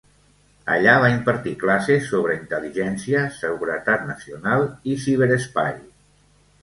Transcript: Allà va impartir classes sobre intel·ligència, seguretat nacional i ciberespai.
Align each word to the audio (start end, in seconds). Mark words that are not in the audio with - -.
Allà 0.75 0.93
va 1.01 1.11
impartir 1.15 1.53
classes 1.63 2.07
sobre 2.13 2.37
intel·ligència, 2.37 3.21
seguretat 3.37 4.09
nacional 4.13 4.67
i 4.93 4.97
ciberespai. 5.05 5.79